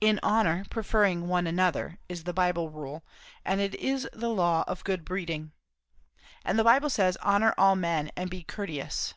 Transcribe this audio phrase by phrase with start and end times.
[0.00, 3.02] 'In honour preferring one another,' is the Bible rule,
[3.44, 5.50] and it is the law of good breeding.
[6.44, 9.14] And the Bible says, 'Honour all men;' and, 'Be courteous.'